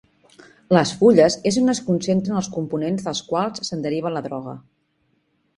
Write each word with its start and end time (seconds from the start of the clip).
Les 0.75 0.93
fulles 1.01 1.35
és 1.51 1.59
on 1.63 1.73
es 1.75 1.83
concentren 1.91 2.39
els 2.41 2.49
components 2.57 3.07
dels 3.11 3.21
quals 3.31 3.65
se'n 3.69 3.87
deriva 3.89 4.15
la 4.17 4.29
droga. 4.31 4.57